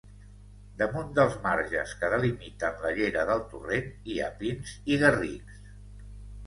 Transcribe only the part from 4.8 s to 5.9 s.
i garrics.